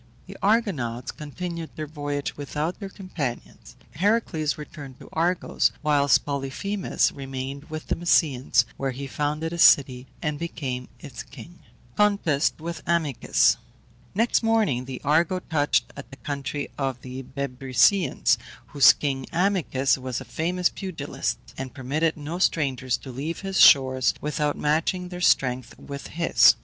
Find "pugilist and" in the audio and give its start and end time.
20.69-21.75